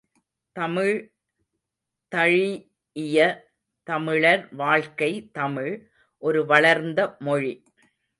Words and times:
தமிழ் 0.55 0.95
தழீஇய 2.11 3.17
தமிழர் 3.83 4.53
வாக்கை 4.55 5.29
தமிழ், 5.31 5.87
ஒரு 6.17 6.45
வளர்ந்த 6.45 7.15
மொழி. 7.19 7.63